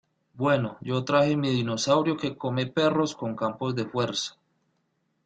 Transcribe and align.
Bueno, 0.33 0.79
yo 0.81 1.03
traje 1.05 1.35
mi 1.37 1.51
dinosaurio 1.51 2.17
que 2.17 2.35
come 2.35 2.65
perros 2.65 3.13
con 3.15 3.35
campos 3.35 3.75
de 3.75 3.85
fuerza. 3.85 4.35